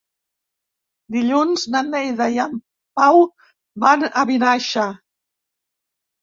Dilluns 1.15 1.65
na 1.75 1.81
Neida 1.89 2.27
i 2.37 2.39
en 2.45 2.55
Pau 3.01 3.21
van 3.85 4.07
a 4.23 4.25
Vinaixa. 4.31 4.89